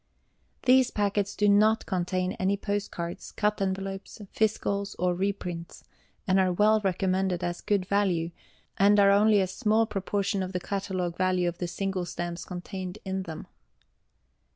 [0.63, 5.83] These packets do NOT contain any Post Cards, cut Envelopes, Fiscals, or Reprints,
[6.27, 8.31] and are well recommended as good value,
[8.79, 12.97] and are only a small proportion of the Catalogue value of the single stamps contained
[13.05, 13.45] in them.